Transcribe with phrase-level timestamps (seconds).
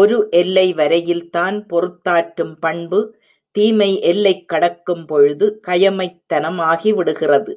[0.00, 3.00] ஒரு எல்லை வரையில்தான் பொறுத்தாற்றும் பண்பு
[3.56, 7.54] தீமை எல்லைக் கடக்கும் பொழுது கயமைத்தனமாகிவிடுகிறது!